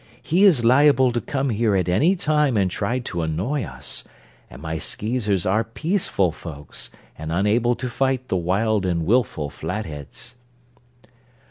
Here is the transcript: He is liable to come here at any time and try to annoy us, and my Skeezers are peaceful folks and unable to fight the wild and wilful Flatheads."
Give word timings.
He 0.23 0.45
is 0.45 0.65
liable 0.65 1.11
to 1.11 1.21
come 1.21 1.51
here 1.51 1.75
at 1.75 1.87
any 1.87 2.15
time 2.15 2.57
and 2.57 2.71
try 2.71 2.97
to 2.97 3.21
annoy 3.21 3.63
us, 3.63 4.03
and 4.49 4.59
my 4.59 4.79
Skeezers 4.79 5.45
are 5.45 5.63
peaceful 5.63 6.31
folks 6.31 6.89
and 7.19 7.31
unable 7.31 7.75
to 7.75 7.87
fight 7.87 8.27
the 8.27 8.35
wild 8.35 8.83
and 8.83 9.05
wilful 9.05 9.51
Flatheads." 9.51 10.37